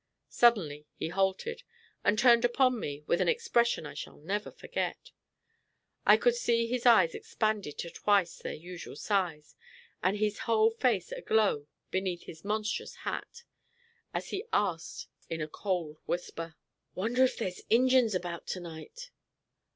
[0.29, 1.61] Suddenly he halted,
[2.03, 5.11] and turned upon me with an expression I shall never forget.
[6.07, 9.55] I could see his eyes expanded to twice their usual size,
[10.01, 13.43] and his whole face aglow beneath his monstrous hat,
[14.11, 16.55] as he asked in a cold whisper:
[16.95, 19.11] "Wonder if there's Injins about to night."